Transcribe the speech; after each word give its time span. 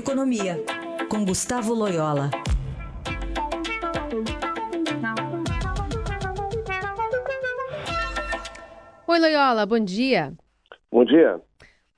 Economia, 0.00 0.56
com 1.10 1.26
Gustavo 1.26 1.74
Loyola. 1.74 2.30
Oi, 9.06 9.18
Loyola, 9.18 9.66
bom 9.66 9.78
dia. 9.78 10.32
Bom 10.90 11.04
dia. 11.04 11.38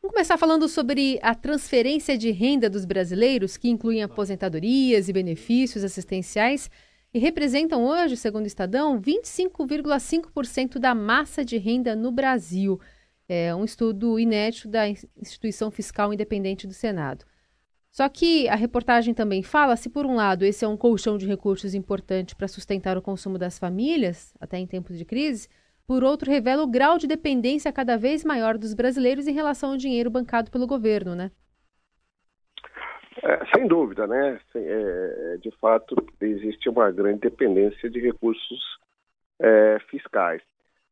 Vamos 0.02 0.14
começar 0.14 0.36
falando 0.36 0.68
sobre 0.68 1.20
a 1.22 1.32
transferência 1.32 2.18
de 2.18 2.32
renda 2.32 2.68
dos 2.68 2.84
brasileiros, 2.84 3.56
que 3.56 3.70
incluem 3.70 4.02
aposentadorias 4.02 5.08
e 5.08 5.12
benefícios 5.12 5.84
assistenciais, 5.84 6.68
e 7.14 7.20
representam 7.20 7.84
hoje, 7.84 8.16
segundo 8.16 8.42
o 8.42 8.48
Estadão, 8.48 9.00
25,5% 9.00 10.80
da 10.80 10.92
massa 10.92 11.44
de 11.44 11.56
renda 11.56 11.94
no 11.94 12.10
Brasil. 12.10 12.80
É 13.28 13.54
um 13.54 13.64
estudo 13.64 14.18
inédito 14.18 14.66
da 14.66 14.88
Instituição 14.88 15.70
Fiscal 15.70 16.12
Independente 16.12 16.66
do 16.66 16.74
Senado. 16.74 17.24
Só 17.92 18.08
que 18.08 18.48
a 18.48 18.54
reportagem 18.54 19.12
também 19.12 19.42
fala 19.42 19.76
se, 19.76 19.90
por 19.90 20.06
um 20.06 20.14
lado, 20.14 20.46
esse 20.46 20.64
é 20.64 20.68
um 20.68 20.78
colchão 20.78 21.18
de 21.18 21.26
recursos 21.26 21.74
importante 21.74 22.34
para 22.34 22.48
sustentar 22.48 22.96
o 22.96 23.02
consumo 23.02 23.36
das 23.36 23.58
famílias, 23.58 24.34
até 24.40 24.56
em 24.56 24.66
tempos 24.66 24.96
de 24.96 25.04
crise, 25.04 25.46
por 25.86 26.02
outro, 26.02 26.30
revela 26.30 26.62
o 26.62 26.70
grau 26.70 26.96
de 26.96 27.06
dependência 27.06 27.70
cada 27.70 27.98
vez 27.98 28.24
maior 28.24 28.56
dos 28.56 28.72
brasileiros 28.72 29.28
em 29.28 29.34
relação 29.34 29.72
ao 29.72 29.76
dinheiro 29.76 30.08
bancado 30.08 30.50
pelo 30.50 30.66
governo, 30.66 31.14
né? 31.14 31.30
É, 33.22 33.44
sem 33.54 33.68
dúvida, 33.68 34.06
né? 34.06 34.40
É, 34.54 35.36
de 35.36 35.50
fato, 35.60 35.94
existe 36.18 36.70
uma 36.70 36.90
grande 36.90 37.20
dependência 37.20 37.90
de 37.90 38.00
recursos 38.00 38.78
é, 39.38 39.78
fiscais. 39.90 40.40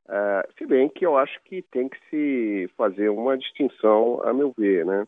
É, 0.07 0.49
se 0.59 0.67
bem 0.67 0.87
que 0.91 1.07
eu 1.07 1.17
acho 1.17 1.41
que 1.45 1.63
tem 1.63 1.89
que 1.89 1.97
se 2.11 2.71
fazer 2.77 3.09
uma 3.09 3.39
distinção, 3.39 4.21
a 4.23 4.35
meu 4.35 4.53
ver, 4.55 4.85
né? 4.85 5.07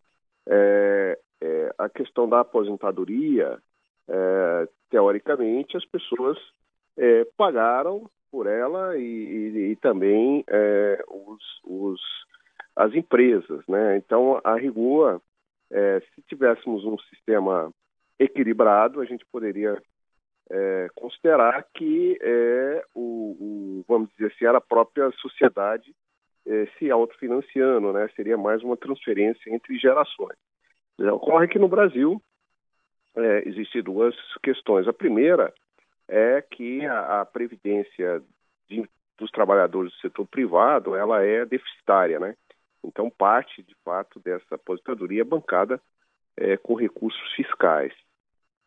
É, 0.49 1.19
é, 1.43 1.75
a 1.79 1.89
questão 1.89 2.29
da 2.29 2.41
aposentadoria, 2.41 3.59
teoricamente, 4.91 5.77
as 5.77 5.85
pessoas 5.87 6.37
pagaram 7.37 8.11
por 8.31 8.47
ela 8.47 8.99
e, 8.99 9.03
e, 9.03 9.71
e 9.73 9.77
também 9.77 10.45
os, 11.09 11.43
os, 11.65 12.01
as 12.77 12.95
empresas, 12.95 13.67
né? 13.67 13.97
Então, 13.97 14.41
a 14.45 14.57
rigor, 14.57 15.21
é, 15.71 16.01
se 16.15 16.23
tivéssemos 16.23 16.85
um 16.85 16.99
sistema 17.11 17.73
equilibrado, 18.19 19.01
a 19.01 19.05
gente 19.05 19.25
poderia 19.33 19.81
é, 20.51 20.89
considerar 20.95 21.67
que 21.75 22.19
é, 22.21 22.85
o, 22.95 23.37
o, 23.41 23.85
vamos 23.89 24.11
dizer 24.11 24.33
assim, 24.33 24.45
era 24.45 24.59
a 24.59 24.63
própria 24.63 25.11
sociedade 25.13 25.95
é, 26.47 26.67
se 26.79 26.91
autofinanciando, 26.91 27.93
né? 27.93 28.09
Seria 28.15 28.37
mais 28.37 28.63
uma 28.63 28.77
transferência 28.77 29.51
entre 29.53 29.79
gerações. 29.79 30.37
Ocorre 31.11 31.49
que 31.49 31.59
no 31.59 31.69
Brasil 31.69 32.23
é, 33.17 33.49
existem 33.49 33.83
duas 33.83 34.15
questões. 34.43 34.87
A 34.87 34.93
primeira 34.93 35.53
é 36.09 36.43
que 36.43 36.85
a, 36.87 37.21
a 37.21 37.25
previdência 37.25 38.23
de, 38.69 38.89
dos 39.19 39.31
trabalhadores 39.31 39.93
do 39.93 39.99
setor 40.01 40.27
privado 40.27 40.95
ela 40.95 41.25
é 41.25 41.45
deficitária, 41.45 42.19
né? 42.21 42.37
Então, 42.85 43.09
parte, 43.09 43.63
de 43.63 43.75
fato, 43.85 44.19
dessa 44.21 44.57
aposentadoria 44.57 45.23
é 45.23 45.25
bancada 45.25 45.81
é, 46.37 46.57
com 46.57 46.75
recursos 46.75 47.33
fiscais. 47.35 47.93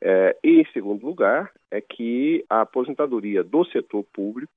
É, 0.01 0.37
e, 0.43 0.61
em 0.61 0.65
segundo 0.71 1.05
lugar, 1.05 1.51
é 1.69 1.81
que 1.81 2.45
a 2.49 2.61
aposentadoria 2.61 3.43
do 3.43 3.65
setor 3.65 4.03
público 4.13 4.51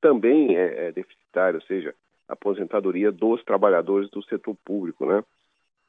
também 0.00 0.56
é, 0.56 0.86
é 0.86 0.92
deficitária, 0.92 1.58
ou 1.58 1.66
seja, 1.66 1.94
a 2.28 2.32
aposentadoria 2.32 3.12
dos 3.12 3.42
trabalhadores 3.44 4.08
do 4.10 4.22
setor 4.24 4.56
público, 4.64 5.04
né? 5.04 5.22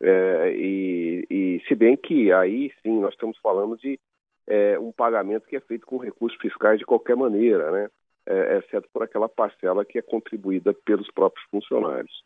É, 0.02 0.54
e, 0.56 1.26
e, 1.30 1.62
se 1.68 1.76
bem 1.76 1.96
que 1.96 2.32
aí 2.32 2.72
sim 2.84 3.00
nós 3.00 3.14
estamos 3.14 3.38
falando 3.40 3.78
de 3.78 4.00
é, 4.48 4.78
um 4.78 4.92
pagamento 4.92 5.48
que 5.48 5.56
é 5.56 5.62
feito 5.62 5.86
com 5.86 5.98
recursos 5.98 6.40
fiscais 6.40 6.80
de 6.80 6.86
qualquer 6.86 7.16
maneira, 7.16 7.72
né? 7.72 7.90
É, 8.28 8.58
exceto 8.58 8.89
por 8.92 9.04
aquela 9.04 9.30
parcela 9.30 9.86
que 9.86 10.00
é 10.00 10.02
contribuída 10.02 10.73
pelos 10.73 11.10
próprios 11.11 11.45
funcionários. 11.50 12.23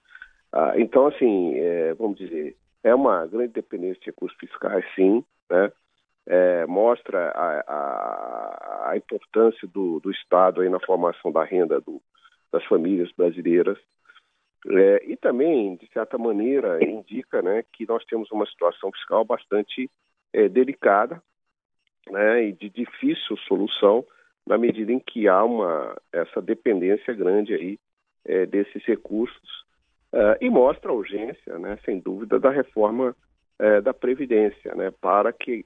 Ah, 0.51 0.73
então, 0.77 1.07
assim, 1.07 1.55
é, 1.55 1.93
vamos 1.93 2.17
dizer, 2.17 2.55
é 2.83 2.95
uma 2.95 3.25
grande 3.27 3.53
dependência 3.53 3.99
de 3.99 4.05
recursos 4.07 4.37
fiscais, 4.39 4.85
sim, 4.95 5.23
né? 5.49 5.71
É, 6.25 6.65
mostra 6.67 7.31
a, 7.31 7.63
a, 7.67 8.89
a 8.91 8.97
importância 8.97 9.67
do, 9.67 9.99
do, 9.99 10.11
Estado 10.11 10.61
aí 10.61 10.69
na 10.69 10.79
formação 10.79 11.31
da 11.31 11.43
renda 11.43 11.81
do, 11.81 11.99
das 12.51 12.63
famílias 12.65 13.11
brasileiras. 13.17 13.79
É, 14.67 15.03
e 15.05 15.15
também, 15.15 15.75
de 15.75 15.87
certa 15.91 16.17
maneira, 16.17 16.83
indica 16.83 17.41
né, 17.41 17.63
que 17.73 17.87
nós 17.87 18.03
temos 18.05 18.29
uma 18.31 18.45
situação 18.45 18.91
fiscal 18.91 19.23
bastante 19.23 19.89
é, 20.33 20.49
delicada 20.49 21.21
né, 22.09 22.43
e 22.45 22.51
de 22.51 22.69
difícil 22.69 23.37
solução 23.47 24.05
na 24.45 24.57
medida 24.57 24.91
em 24.91 24.99
que 24.99 25.27
há 25.27 25.43
uma, 25.43 25.95
essa 26.11 26.41
dependência 26.41 27.13
grande 27.13 27.53
aí 27.53 27.79
é, 28.25 28.45
desses 28.45 28.83
recursos. 28.85 29.59
Uh, 30.11 30.33
e 30.41 30.49
mostra 30.49 30.89
a 30.89 30.95
urgência, 30.95 31.59
né, 31.59 31.77
sem 31.85 31.99
dúvida, 31.99 32.39
da 32.39 32.49
reforma 32.49 33.15
uh, 33.59 33.81
da 33.83 33.93
Previdência, 33.93 34.73
né, 34.73 34.89
para 34.89 35.31
que 35.31 35.63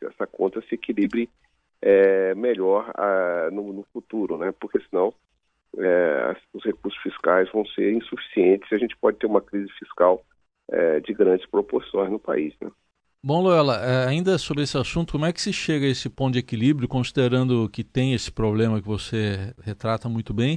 essa 0.00 0.28
conta 0.28 0.62
se 0.62 0.76
equilibre 0.76 1.28
eh, 1.86 2.34
melhor 2.34 2.90
ah, 2.94 3.50
no, 3.52 3.70
no, 3.70 3.82
futuro, 3.92 4.38
né, 4.38 4.54
porque 4.58 4.80
senão 4.88 5.12
eh, 5.78 6.36
os 6.52 6.64
recursos 6.64 7.00
fiscais 7.02 7.50
vão 7.52 7.64
ser 7.66 7.92
insuficientes 7.92 8.70
e 8.70 8.74
a 8.74 8.78
gente 8.78 8.96
pode 8.96 9.18
ter 9.18 9.26
uma 9.26 9.40
crise 9.40 9.70
fiscal 9.78 10.24
de 11.04 11.12
grandes 11.12 11.44
proporções 11.46 12.10
no 12.10 12.18
país. 12.18 12.54
Né. 12.58 12.70
Bom, 13.22 13.42
Loyola, 13.42 13.78
ainda 14.08 14.38
sobre 14.38 14.62
esse 14.62 14.78
assunto, 14.78 15.12
como 15.12 15.26
é 15.26 15.32
que 15.32 15.42
se 15.42 15.52
chega 15.52 15.84
a 15.84 15.90
esse 15.90 16.08
ponto 16.08 16.32
de 16.32 16.38
equilíbrio, 16.38 16.88
considerando 16.88 17.68
que 17.68 17.84
tem 17.84 18.14
esse 18.14 18.32
problema 18.32 18.80
que 18.80 18.88
você 18.88 19.54
retrata 19.62 20.08
muito 20.08 20.32
bem, 20.32 20.56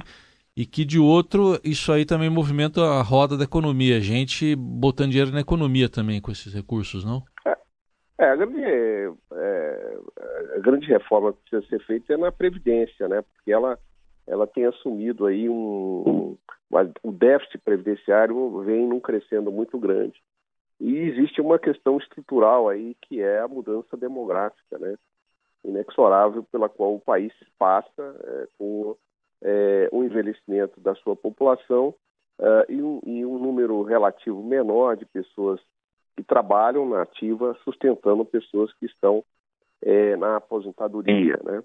e 0.58 0.66
que 0.66 0.84
de 0.84 0.98
outro 0.98 1.60
isso 1.62 1.92
aí 1.92 2.04
também 2.04 2.28
movimenta 2.28 2.80
a 2.82 3.00
roda 3.00 3.36
da 3.36 3.44
economia, 3.44 4.00
gente 4.00 4.56
botando 4.56 5.10
dinheiro 5.10 5.30
na 5.30 5.38
economia 5.38 5.88
também 5.88 6.20
com 6.20 6.32
esses 6.32 6.52
recursos, 6.52 7.04
não? 7.04 7.22
É, 7.46 8.24
é 8.24 8.30
a, 8.30 8.34
grande, 8.34 8.60
é, 8.60 9.98
a 10.56 10.58
grande 10.58 10.88
reforma 10.88 11.32
que 11.32 11.38
precisa 11.48 11.68
ser 11.68 11.86
feita 11.86 12.14
é 12.14 12.16
na 12.16 12.32
Previdência, 12.32 13.06
né? 13.06 13.22
Porque 13.22 13.52
ela, 13.52 13.78
ela 14.28 14.46
tem 14.46 14.66
assumido 14.66 15.26
aí 15.26 15.48
um, 15.48 16.04
um 16.06 16.38
o 17.02 17.10
déficit 17.10 17.58
previdenciário 17.58 18.60
vem 18.60 18.86
num 18.86 19.00
crescendo 19.00 19.50
muito 19.50 19.78
grande. 19.78 20.20
E 20.80 20.96
existe 20.96 21.40
uma 21.40 21.58
questão 21.58 21.98
estrutural 21.98 22.68
aí 22.68 22.94
que 23.02 23.20
é 23.20 23.40
a 23.40 23.48
mudança 23.48 23.96
demográfica, 23.96 24.78
né? 24.78 24.96
Inexorável 25.64 26.44
pela 26.52 26.68
qual 26.68 26.94
o 26.94 27.00
país 27.00 27.32
passa 27.58 27.90
é, 27.98 28.48
com 28.56 28.96
é, 29.42 29.88
o 29.90 30.04
envelhecimento 30.04 30.80
da 30.80 30.94
sua 30.96 31.16
população 31.16 31.94
uh, 32.38 32.70
e, 32.70 32.80
um, 32.80 33.00
e, 33.04 33.24
um, 33.24 33.38
número 33.38 33.82
relativo 33.82 34.42
menor 34.42 34.96
de 34.96 35.04
pessoas 35.04 35.60
que 36.16 36.22
trabalham 36.22 36.88
na 36.88 37.02
ativa, 37.02 37.56
sustentando 37.64 38.24
pessoas 38.24 38.72
que 38.74 38.86
estão 38.86 39.24
é, 39.82 40.16
na 40.16 40.36
aposentadoria, 40.36 41.38
né? 41.44 41.62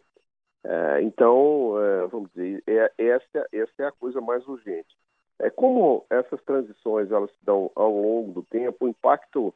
É, 0.65 1.01
então, 1.01 1.75
é, 1.79 2.07
vamos 2.07 2.29
dizer, 2.33 2.63
é, 2.67 2.91
essa, 2.97 3.47
essa 3.51 3.83
é 3.83 3.85
a 3.85 3.91
coisa 3.91 4.21
mais 4.21 4.47
urgente. 4.47 4.95
É 5.39 5.49
como 5.49 6.05
essas 6.09 6.41
transições 6.43 7.11
elas 7.11 7.29
se 7.31 7.45
dão 7.45 7.69
ao 7.75 7.91
longo 7.91 8.31
do 8.31 8.43
tempo, 8.43 8.85
o 8.85 8.87
impacto 8.87 9.53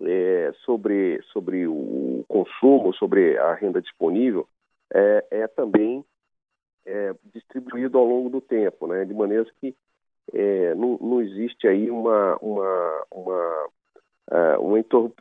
é, 0.00 0.52
sobre, 0.64 1.20
sobre 1.32 1.66
o 1.66 2.24
consumo, 2.26 2.94
sobre 2.94 3.38
a 3.38 3.54
renda 3.54 3.80
disponível, 3.80 4.48
é, 4.92 5.24
é 5.30 5.46
também 5.46 6.04
é, 6.84 7.14
distribuído 7.32 7.98
ao 7.98 8.04
longo 8.04 8.30
do 8.30 8.40
tempo, 8.40 8.86
né? 8.86 9.04
de 9.04 9.14
maneira 9.14 9.46
que 9.60 9.74
é, 10.32 10.74
não, 10.74 10.98
não, 11.00 11.20
existe 11.20 11.66
aí 11.66 11.90
uma, 11.90 12.36
uma, 12.36 13.06
uma, 13.10 13.68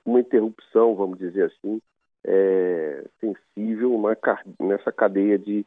uma, 0.05 0.19
interrupção, 0.19 0.95
vamos 0.95 1.17
dizer 1.17 1.45
assim, 1.45 1.81
é, 2.25 3.03
sensível 3.19 3.99
na, 3.99 4.39
nessa 4.59 4.91
cadeia 4.91 5.37
de, 5.37 5.65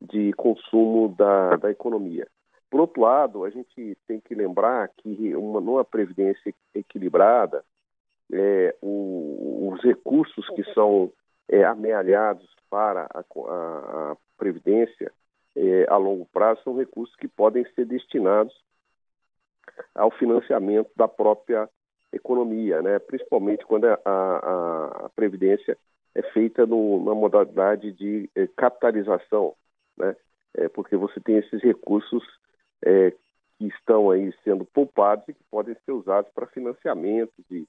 de 0.00 0.32
consumo 0.34 1.08
da, 1.08 1.56
da 1.56 1.70
economia. 1.70 2.26
Por 2.70 2.80
outro 2.80 3.02
lado, 3.02 3.44
a 3.44 3.50
gente 3.50 3.96
tem 4.06 4.20
que 4.20 4.34
lembrar 4.34 4.88
que 4.96 5.34
uma, 5.34 5.60
numa 5.60 5.84
previdência 5.84 6.52
equilibrada, 6.74 7.64
é, 8.32 8.74
o, 8.82 9.70
os 9.72 9.82
recursos 9.82 10.48
que 10.50 10.64
são 10.74 11.12
é, 11.48 11.64
amealhados 11.64 12.48
para 12.68 13.08
a, 13.14 13.20
a, 13.20 14.12
a 14.12 14.16
Previdência 14.36 15.10
é, 15.56 15.86
a 15.88 15.96
longo 15.96 16.26
prazo 16.26 16.60
são 16.62 16.76
recursos 16.76 17.16
que 17.16 17.26
podem 17.26 17.64
ser 17.72 17.86
destinados 17.86 18.54
ao 19.94 20.10
financiamento 20.10 20.90
da 20.94 21.08
própria 21.08 21.68
economia, 22.12 22.82
né? 22.82 22.98
principalmente 22.98 23.64
quando 23.64 23.86
a, 23.86 23.98
a, 24.04 25.06
a 25.06 25.08
previdência 25.16 25.76
é 26.16 26.22
feita 26.32 26.64
no, 26.64 27.04
na 27.04 27.14
modalidade 27.14 27.92
de 27.92 28.30
é, 28.34 28.46
capitalização, 28.56 29.54
né? 29.98 30.16
É, 30.54 30.68
porque 30.70 30.96
você 30.96 31.20
tem 31.20 31.36
esses 31.36 31.62
recursos 31.62 32.24
é, 32.82 33.10
que 33.58 33.66
estão 33.66 34.10
aí 34.10 34.32
sendo 34.42 34.64
poupados 34.64 35.28
e 35.28 35.34
que 35.34 35.44
podem 35.50 35.76
ser 35.84 35.92
usados 35.92 36.30
para 36.32 36.46
financiamento 36.46 37.34
de, 37.50 37.68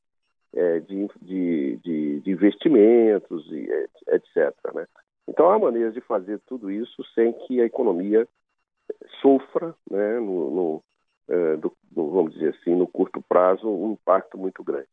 é, 0.56 0.80
de, 0.80 1.10
de, 1.22 1.78
de, 1.84 2.20
de 2.22 2.32
investimentos, 2.32 3.46
e 3.52 3.68
etc. 4.08 4.56
Né? 4.74 4.88
Então, 5.28 5.50
há 5.50 5.60
maneiras 5.60 5.94
de 5.94 6.00
fazer 6.00 6.40
tudo 6.48 6.72
isso 6.72 7.04
sem 7.14 7.34
que 7.34 7.60
a 7.60 7.66
economia 7.66 8.26
sofra, 9.22 9.76
né, 9.92 10.20
no, 10.20 10.50
no, 10.50 10.84
uh, 11.28 11.58
do, 11.58 11.76
vamos 11.92 12.34
dizer 12.34 12.56
assim, 12.56 12.74
no 12.74 12.88
curto 12.88 13.22
prazo, 13.22 13.68
um 13.68 13.92
impacto 13.92 14.38
muito 14.38 14.64
grande. 14.64 14.88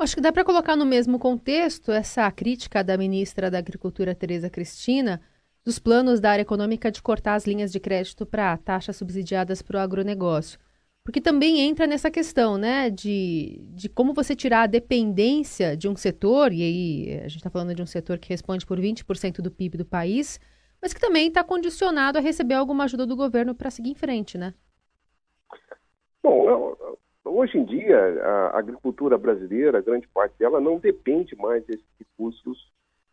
Acho 0.00 0.14
que 0.14 0.20
dá 0.20 0.32
para 0.32 0.44
colocar 0.44 0.76
no 0.76 0.86
mesmo 0.86 1.18
contexto 1.18 1.90
essa 1.90 2.30
crítica 2.30 2.84
da 2.84 2.96
ministra 2.96 3.50
da 3.50 3.58
Agricultura, 3.58 4.14
Tereza 4.14 4.48
Cristina, 4.48 5.20
dos 5.64 5.80
planos 5.80 6.20
da 6.20 6.30
área 6.30 6.42
econômica 6.42 6.88
de 6.88 7.02
cortar 7.02 7.34
as 7.34 7.46
linhas 7.46 7.72
de 7.72 7.80
crédito 7.80 8.24
para 8.24 8.56
taxas 8.58 8.96
subsidiadas 8.96 9.60
para 9.60 9.76
o 9.76 9.80
agronegócio. 9.80 10.56
Porque 11.02 11.20
também 11.20 11.60
entra 11.60 11.84
nessa 11.84 12.12
questão, 12.12 12.56
né, 12.56 12.90
de, 12.90 13.60
de 13.70 13.88
como 13.88 14.14
você 14.14 14.36
tirar 14.36 14.62
a 14.62 14.66
dependência 14.66 15.76
de 15.76 15.88
um 15.88 15.96
setor, 15.96 16.52
e 16.52 16.62
aí 16.62 17.18
a 17.18 17.28
gente 17.28 17.38
está 17.38 17.50
falando 17.50 17.74
de 17.74 17.82
um 17.82 17.86
setor 17.86 18.18
que 18.18 18.28
responde 18.28 18.64
por 18.64 18.78
20% 18.78 19.40
do 19.40 19.50
PIB 19.50 19.78
do 19.78 19.84
país, 19.84 20.38
mas 20.80 20.92
que 20.92 21.00
também 21.00 21.26
está 21.26 21.42
condicionado 21.42 22.18
a 22.18 22.20
receber 22.20 22.54
alguma 22.54 22.84
ajuda 22.84 23.04
do 23.04 23.16
governo 23.16 23.52
para 23.52 23.70
seguir 23.70 23.90
em 23.90 23.94
frente, 23.94 24.38
né? 24.38 24.54
Bom, 26.22 26.76
hoje 27.28 27.58
em 27.58 27.64
dia, 27.64 27.98
a 28.22 28.58
agricultura 28.58 29.16
brasileira, 29.18 29.80
grande 29.80 30.08
parte 30.08 30.36
dela, 30.38 30.60
não 30.60 30.78
depende 30.78 31.36
mais 31.36 31.64
desses 31.64 31.86
recursos 31.98 32.70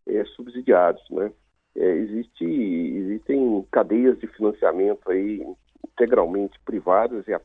é, 0.07 0.23
subsidiados, 0.25 1.03
né? 1.09 1.31
É, 1.75 1.85
existe, 1.85 2.45
existem 2.45 3.67
cadeias 3.69 4.17
de 4.19 4.27
financiamento 4.27 5.11
aí 5.11 5.45
integralmente 5.85 6.57
privadas 6.63 7.27
e 7.27 7.33
a, 7.33 7.41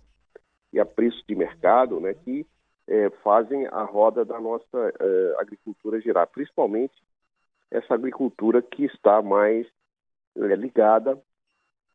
e 0.72 0.78
a 0.78 0.86
preço 0.86 1.22
de 1.28 1.34
mercado, 1.34 1.98
né, 1.98 2.14
que 2.14 2.46
é, 2.86 3.10
fazem 3.24 3.66
a 3.66 3.82
roda 3.82 4.24
da 4.24 4.40
nossa 4.40 4.92
agricultura 5.38 6.00
girar, 6.00 6.28
principalmente 6.28 6.94
essa 7.70 7.94
agricultura 7.94 8.62
que 8.62 8.84
está 8.84 9.20
mais 9.20 9.66
ligada 10.36 11.20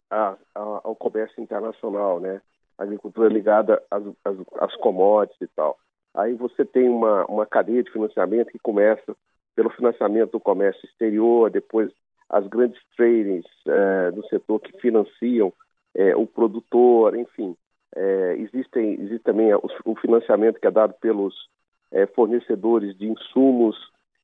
a, 0.10 0.38
a, 0.54 0.60
ao 0.84 0.96
comércio 0.96 1.42
internacional, 1.42 2.20
né? 2.20 2.42
Agricultura 2.78 3.30
ligada 3.30 3.82
às, 3.90 4.04
às, 4.24 4.38
às, 4.60 4.76
commodities 4.78 5.42
e 5.42 5.48
tal. 5.56 5.78
Aí 6.14 6.34
você 6.34 6.64
tem 6.64 6.90
uma, 6.90 7.26
uma 7.26 7.46
cadeia 7.46 7.84
de 7.84 7.92
financiamento 7.92 8.52
que 8.52 8.60
começa 8.60 9.16
pelo 9.56 9.70
financiamento 9.70 10.32
do 10.32 10.40
comércio 10.40 10.86
exterior, 10.86 11.50
depois 11.50 11.92
as 12.30 12.46
grandes 12.48 12.80
tradings 12.96 13.46
é, 13.68 14.12
do 14.12 14.26
setor 14.28 14.60
que 14.60 14.78
financiam 14.80 15.54
é, 15.94 16.16
o 16.16 16.26
produtor, 16.26 17.16
enfim. 17.16 17.56
É, 17.96 18.36
existem, 18.38 18.94
existe 18.96 19.20
também 19.20 19.54
o, 19.54 19.96
financiamento 19.96 20.60
que 20.60 20.68
é 20.68 20.72
dado 20.72 20.94
pelos 21.00 21.34
é, 21.92 22.06
fornecedores 22.08 22.98
de 22.98 23.08
insumos 23.08 23.78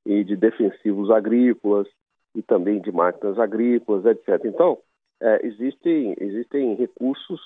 e 0.05 0.23
de 0.23 0.35
defensivos 0.35 1.09
agrícolas 1.09 1.87
e 2.35 2.41
também 2.41 2.81
de 2.81 2.91
máquinas 2.91 3.39
agrícolas, 3.39 4.05
etc. 4.05 4.43
Então, 4.45 4.77
é, 5.21 5.45
existem, 5.45 6.15
existem 6.19 6.75
recursos 6.75 7.39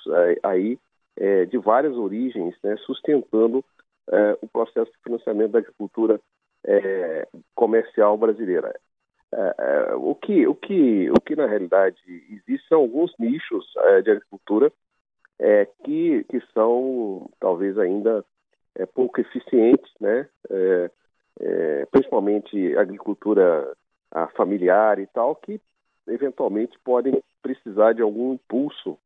é, 1.18 1.46
de 1.46 1.58
várias 1.58 1.96
origens 1.96 2.56
né, 2.64 2.76
sustentando 2.86 3.64
o 4.40 4.48
processo 4.48 4.92
de 4.92 5.00
financiamento 5.04 5.54
da 5.54 5.60
agricultura 5.60 6.22
comercial 7.56 8.16
brasileira. 8.16 8.72
É, 9.36 9.56
é, 9.58 9.96
o, 9.96 10.16
que, 10.16 10.48
o, 10.48 10.56
que, 10.56 11.10
o 11.10 11.20
que 11.20 11.36
na 11.36 11.46
realidade 11.46 11.98
existe 12.30 12.68
são 12.70 12.80
alguns 12.80 13.14
nichos 13.20 13.66
é, 13.78 14.02
de 14.02 14.12
agricultura 14.12 14.72
é, 15.38 15.68
que, 15.84 16.24
que 16.30 16.42
são 16.54 17.30
talvez 17.40 17.78
ainda 17.78 18.24
é, 18.76 18.86
pouco 18.86 19.20
eficientes, 19.20 19.92
né? 20.00 20.28
É, 20.50 20.90
principalmente 21.92 22.78
agricultura 22.78 23.76
familiar 24.38 25.00
e 25.00 25.08
tal, 25.08 25.36
que 25.36 25.60
eventualmente 26.08 26.80
podem 26.80 27.22
precisar 27.42 27.92
de 27.92 28.02
algum 28.02 28.36
impulso 28.36 28.98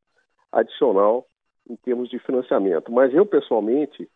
adicional 0.51 1.25
em 1.69 1.75
termos 1.75 2.09
de 2.09 2.19
financiamento. 2.19 2.91
Mas 2.91 3.13
eu, 3.13 3.25
pessoalmente, 3.25 4.09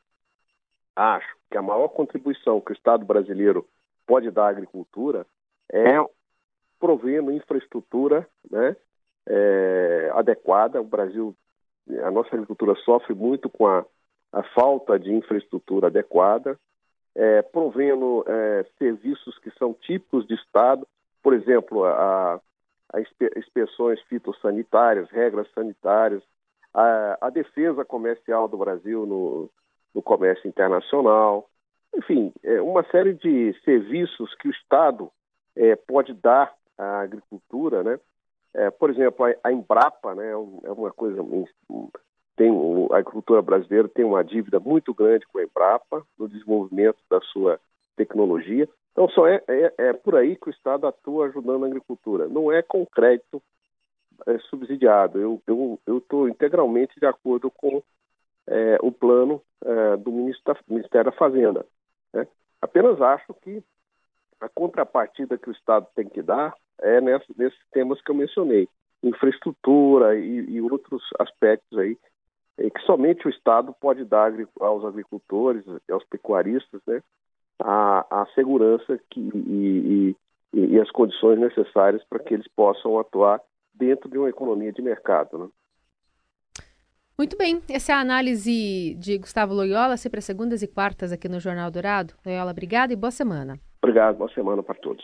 acho 0.96 1.36
que 1.50 1.58
a 1.58 1.62
maior 1.62 1.88
contribuição 1.90 2.60
que 2.60 2.72
o 2.72 2.74
Estado 2.74 3.06
brasileiro 3.06 3.68
pode 4.06 4.30
dar 4.32 4.46
à 4.46 4.50
agricultura 4.50 5.26
é 5.72 5.94
provendo 6.80 7.32
infraestrutura 7.32 8.28
né, 8.50 8.76
é, 9.28 10.12
adequada. 10.14 10.82
O 10.82 10.86
Brasil, 10.86 11.36
a 12.04 12.12
nossa 12.12 12.36
agricultura 12.36 12.76
sofre 12.84 13.14
muito 13.14 13.50
com 13.50 13.68
a, 13.68 13.86
a 14.32 14.44
falta 14.44 15.00
de 15.00 15.14
infraestrutura 15.14 15.88
adequada, 15.88 16.60
é, 17.16 17.42
provendo 17.42 18.26
é, 18.28 18.66
serviços 18.78 19.38
que 19.40 19.52
são 19.52 19.74
típicos 19.74 20.28
de 20.28 20.34
Estado, 20.34 20.88
por 21.22 21.34
exemplo, 21.34 21.86
a, 21.86 22.42
a 22.92 23.00
inspeções 23.38 24.02
fitossanitárias, 24.02 25.10
regras 25.10 25.48
sanitárias, 25.54 26.22
a, 26.74 27.18
a 27.22 27.30
defesa 27.30 27.86
comercial 27.86 28.48
do 28.48 28.58
Brasil 28.58 29.06
no, 29.06 29.50
no 29.94 30.02
comércio 30.02 30.48
internacional, 30.48 31.48
enfim, 31.96 32.34
é 32.44 32.62
uma 32.62 32.84
série 32.90 33.14
de 33.14 33.54
serviços 33.64 34.34
que 34.36 34.48
o 34.48 34.52
Estado 34.52 35.12
é, 35.56 35.76
pode 35.76 36.14
dar 36.14 36.54
à 36.78 37.02
agricultura, 37.02 37.84
né? 37.84 38.00
É, 38.54 38.70
por 38.70 38.90
exemplo, 38.90 39.26
a, 39.26 39.34
a 39.44 39.52
Embrapa, 39.52 40.14
né, 40.16 40.28
é, 40.28 40.32
é 40.32 40.72
uma 40.72 40.92
coisa 40.92 41.24
tem 42.36 42.52
a 42.92 42.98
agricultura 42.98 43.42
brasileira 43.42 43.88
tem 43.88 44.04
uma 44.04 44.24
dívida 44.24 44.60
muito 44.60 44.94
grande 44.94 45.26
com 45.28 45.38
a 45.38 45.44
Embrapa 45.44 46.04
no 46.18 46.28
desenvolvimento 46.28 46.98
da 47.10 47.20
sua 47.22 47.60
tecnologia. 47.96 48.68
Então, 48.92 49.08
só 49.10 49.28
é, 49.28 49.44
é, 49.48 49.74
é 49.78 49.94
por 49.94 50.16
aí 50.16 50.36
que 50.36 50.50
o 50.50 50.52
Estado 50.52 50.88
atua 50.88 51.28
ajudando 51.28 51.64
a 51.64 51.68
agricultura. 51.68 52.28
Não 52.28 52.52
é 52.52 52.62
com 52.62 52.86
crédito 52.86 53.42
é, 54.28 54.38
subsidiado. 54.50 55.20
Eu 55.20 55.80
estou 55.98 56.28
integralmente 56.28 57.00
de 57.00 57.06
acordo 57.06 57.52
com 57.52 57.82
é, 58.48 58.78
o 58.82 58.92
plano 58.92 59.42
é, 59.64 59.98
do 59.98 60.12
ministro 60.12 60.54
da, 60.54 60.60
Ministério 60.68 61.12
da 61.12 61.18
Fazenda. 61.18 61.66
Né? 62.14 62.28
Apenas 62.62 63.02
acho 63.02 63.34
que 63.36 63.64
a 64.40 64.50
contrapartida 64.50 65.38
que 65.38 65.50
o 65.50 65.54
Estado 65.54 65.88
tem 65.96 66.08
que 66.08 66.22
dar 66.22 66.54
é 66.82 67.00
nessa, 67.00 67.26
nesses 67.38 67.60
temas 67.72 68.02
que 68.02 68.12
eu 68.12 68.16
mencionei, 68.16 68.68
infraestrutura 69.02 70.18
e, 70.18 70.52
e 70.52 70.62
outros 70.62 71.02
aspectos 71.20 71.78
aí, 71.78 71.98
que 72.58 72.82
somente 72.86 73.26
o 73.26 73.30
Estado 73.30 73.74
pode 73.80 74.06
dar 74.06 74.32
aos 74.60 74.86
agricultores 74.86 75.64
aos 75.90 76.04
pecuaristas, 76.06 76.82
né, 76.86 77.02
a, 77.60 78.06
a 78.10 78.26
segurança 78.36 79.00
que, 79.10 79.20
e, 79.20 80.16
e, 80.54 80.60
e 80.60 80.80
as 80.80 80.92
condições 80.92 81.40
necessárias 81.40 82.04
para 82.04 82.20
que 82.20 82.34
eles 82.34 82.48
possam 82.56 83.00
atuar 83.00 83.42
dentro 83.74 84.10
de 84.10 84.18
uma 84.18 84.30
economia 84.30 84.72
de 84.72 84.82
mercado. 84.82 85.38
Né? 85.38 85.48
Muito 87.18 87.38
bem, 87.38 87.62
essa 87.70 87.92
é 87.92 87.96
a 87.96 88.00
análise 88.00 88.96
de 88.96 89.18
Gustavo 89.18 89.54
Loyola, 89.54 89.98
sempre 89.98 90.20
às 90.20 90.26
segundas 90.26 90.64
e 90.64 90.68
quartas 90.68 91.12
aqui 91.12 91.30
no 91.30 91.40
Jornal 91.40 91.70
Dourado. 91.70 92.14
Loyola, 92.26 92.52
obrigada 92.52 92.92
e 92.92 92.96
boa 92.96 93.12
semana. 93.12 93.60
Obrigado, 93.82 94.18
boa 94.18 94.34
semana 94.34 94.64
para 94.64 94.76
todos. 94.76 95.04